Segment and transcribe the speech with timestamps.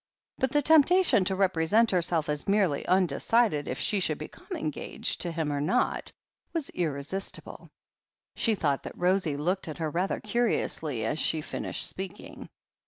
[0.39, 5.31] But the temptation to represent herself as merely undecided if she should become engaged to
[5.31, 6.11] him or not,
[6.53, 7.69] was irresistible.
[8.35, 12.49] She thought that Rosie looked at her rather curiously as she finished speaking.